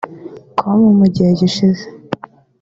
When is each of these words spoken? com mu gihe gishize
com 0.59 0.79
mu 0.99 1.05
gihe 1.13 1.29
gishize 1.39 1.83